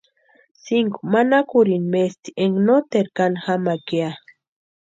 [0.63, 4.09] Sinku manakurhiri maesti énka noteru kani jamakʼa ya.